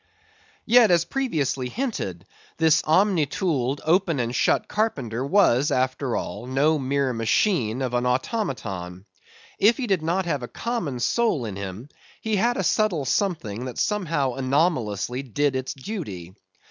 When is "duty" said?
15.75-16.33